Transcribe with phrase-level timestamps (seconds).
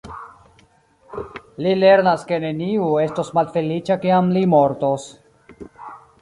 [1.65, 5.07] Li lernas ke neniu estos malfeliĉa kiam li mortos.